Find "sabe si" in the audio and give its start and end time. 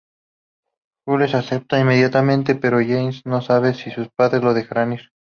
3.43-3.91